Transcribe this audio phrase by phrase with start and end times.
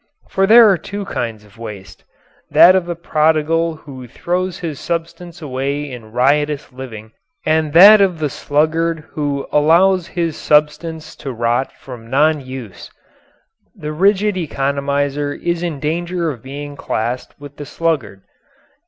[0.31, 2.05] For there are two kinds of waste
[2.49, 7.11] that of the prodigal who throws his substance away in riotous living,
[7.45, 12.89] and that of the sluggard who allows his substance to rot from non use.
[13.75, 18.23] The rigid economizer is in danger of being classed with the sluggard.